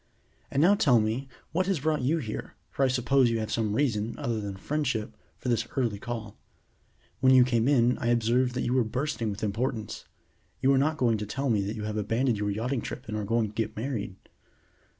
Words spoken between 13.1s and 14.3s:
are going to get married?"